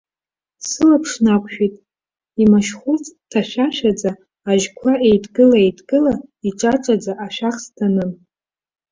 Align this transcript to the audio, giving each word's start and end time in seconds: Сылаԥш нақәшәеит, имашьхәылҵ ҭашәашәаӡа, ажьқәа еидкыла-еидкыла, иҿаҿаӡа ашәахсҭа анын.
Сылаԥш 0.67 1.11
нақәшәеит, 1.23 1.75
имашьхәылҵ 2.41 3.05
ҭашәашәаӡа, 3.29 4.11
ажьқәа 4.49 4.91
еидкыла-еидкыла, 5.07 6.13
иҿаҿаӡа 6.47 7.13
ашәахсҭа 7.25 7.85
анын. 7.89 8.11